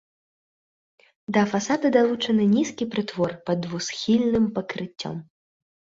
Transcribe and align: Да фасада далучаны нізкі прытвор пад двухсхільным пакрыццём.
Да 1.35 1.43
фасада 1.51 1.91
далучаны 1.97 2.43
нізкі 2.55 2.89
прытвор 2.95 3.31
пад 3.51 3.57
двухсхільным 3.67 4.45
пакрыццём. 4.57 5.15